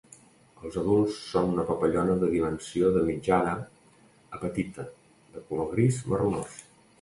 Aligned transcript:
Els 0.67 0.77
adults 0.83 1.17
són 1.33 1.49
una 1.55 1.65
papallona 1.67 2.15
de 2.23 2.29
dimensió 2.31 2.89
de 2.95 3.03
mitjana 3.11 3.53
a 4.37 4.41
petita, 4.47 4.87
de 5.37 5.45
color 5.53 5.71
gris 5.77 6.01
marronós. 6.15 6.59